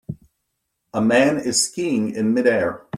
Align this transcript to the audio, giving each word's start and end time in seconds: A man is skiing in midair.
A 0.95 0.99
man 0.99 1.37
is 1.37 1.63
skiing 1.63 2.15
in 2.15 2.33
midair. 2.33 2.87